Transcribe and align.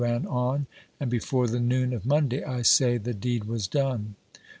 ran 0.03 0.25
on, 0.25 0.65
And 0.99 1.11
before 1.11 1.45
the 1.45 1.59
noon 1.59 1.93
of 1.93 2.07
Monday, 2.07 2.43
I 2.43 2.63
say, 2.63 2.97
the 2.97 3.13
deed 3.13 3.43
was 3.43 3.67
done. 3.67 4.15